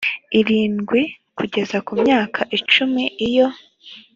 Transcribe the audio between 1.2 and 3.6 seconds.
kugeza ku myaka icumi iyo